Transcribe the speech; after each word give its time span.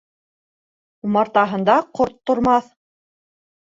Умартаһында 1.09 1.79
ҡорт 2.01 2.19
тормаҫ. 2.31 2.77